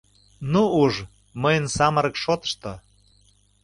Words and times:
—Ну 0.51 0.61
уж, 0.81 0.93
мыйын 1.41 1.65
самырык 1.75 2.15
шотышто... 2.23 2.71